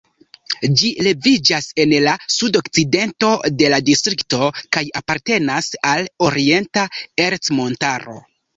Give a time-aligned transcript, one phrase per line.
[0.81, 4.41] Ĝi leviĝas en la sudokcidento de la distrikto
[4.79, 6.89] kaj apartenas al Orienta
[7.31, 8.21] Ercmontaro.